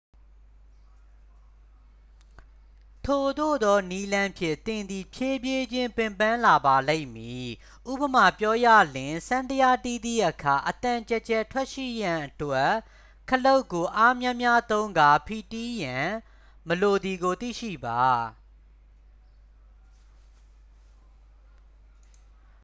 [3.05, 7.47] ထိုသို့သောနည်းလမ်းဖြင့် သင်သည် ဖြည်းဖြည်းချင်း ပင်ပန်းလာပါလိမ့်မည်
[7.91, 12.71] ဉပမာပြောရလျှင် စန္ဒယားတီးသည့်အခါ အသံကျယ်ကျယ်ထွက်ရှိရန်အတွက်
[13.29, 16.07] ခလုတ်ကိုအားများများသုံးကာ ဖိတီးရန်
[16.67, 18.03] မလိုသည်ကို သိရှိပါ